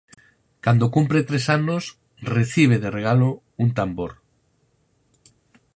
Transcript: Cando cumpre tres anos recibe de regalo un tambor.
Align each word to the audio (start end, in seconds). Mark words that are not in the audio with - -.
Cando 0.65 0.91
cumpre 0.95 1.21
tres 1.29 1.45
anos 1.57 1.83
recibe 2.35 2.75
de 2.83 2.89
regalo 2.97 3.29
un 3.63 3.69
tambor. 3.77 4.13